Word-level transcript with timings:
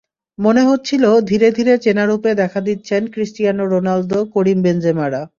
মনে 0.39 0.61
হচ্ছিল, 0.61 1.03
ধীরে 1.21 1.47
ধীরে 1.51 1.73
চেনা 1.77 2.03
রূপে 2.05 2.31
দেখা 2.35 2.59
দিচ্ছেন 2.61 3.01
ক্রিস্টিয়ানো 3.07 3.63
রোনালদো-করিম 3.65 4.59
বেনজেমারা। 4.61 5.21